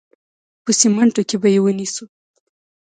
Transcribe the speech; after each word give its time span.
په 0.63 0.71
سمینټو 0.79 1.21
کې 1.29 1.35
به 1.41 1.47
یې 1.53 1.59
ونیسو. 1.63 2.05